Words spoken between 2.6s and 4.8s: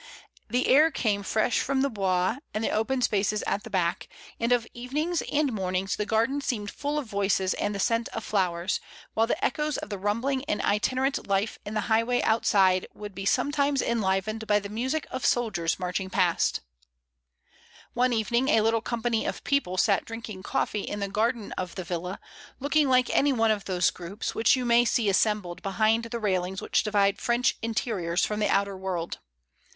the COFFEE. 47 open spaces at the back, and of